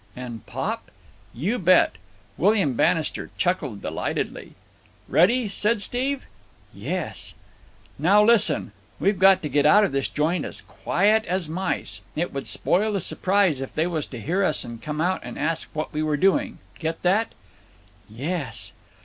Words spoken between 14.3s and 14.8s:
us